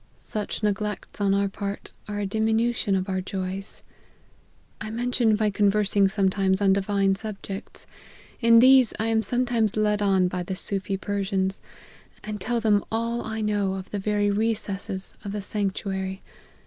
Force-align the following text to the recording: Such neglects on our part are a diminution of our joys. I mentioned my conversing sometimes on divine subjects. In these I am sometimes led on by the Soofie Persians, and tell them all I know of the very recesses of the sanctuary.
Such 0.17 0.63
neglects 0.63 1.21
on 1.21 1.35
our 1.35 1.47
part 1.47 1.93
are 2.07 2.17
a 2.17 2.25
diminution 2.25 2.95
of 2.95 3.07
our 3.07 3.21
joys. 3.21 3.83
I 4.81 4.89
mentioned 4.89 5.39
my 5.39 5.51
conversing 5.51 6.07
sometimes 6.07 6.59
on 6.59 6.73
divine 6.73 7.13
subjects. 7.13 7.85
In 8.39 8.57
these 8.57 8.95
I 8.97 9.05
am 9.09 9.21
sometimes 9.21 9.77
led 9.77 10.01
on 10.01 10.27
by 10.27 10.41
the 10.41 10.55
Soofie 10.55 10.99
Persians, 10.99 11.61
and 12.23 12.41
tell 12.41 12.59
them 12.59 12.83
all 12.91 13.21
I 13.23 13.41
know 13.41 13.75
of 13.75 13.91
the 13.91 13.99
very 13.99 14.31
recesses 14.31 15.13
of 15.23 15.33
the 15.33 15.41
sanctuary. 15.43 16.23